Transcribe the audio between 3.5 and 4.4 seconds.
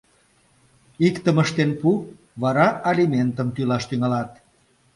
тӱлаш тӱҥалат.